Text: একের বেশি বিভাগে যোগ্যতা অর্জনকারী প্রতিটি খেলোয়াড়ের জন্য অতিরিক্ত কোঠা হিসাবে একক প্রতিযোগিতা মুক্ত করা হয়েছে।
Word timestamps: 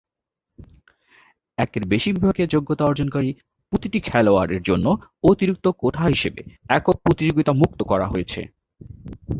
একের 1.57 1.83
বেশি 1.87 2.09
বিভাগে 2.15 2.43
যোগ্যতা 2.47 2.83
অর্জনকারী 2.85 3.29
প্রতিটি 3.71 3.99
খেলোয়াড়ের 4.01 4.61
জন্য 4.63 4.85
অতিরিক্ত 5.23 5.65
কোঠা 5.81 6.05
হিসাবে 6.05 6.41
একক 6.69 6.95
প্রতিযোগিতা 7.03 7.51
মুক্ত 7.61 7.79
করা 7.91 8.07
হয়েছে। 8.07 8.41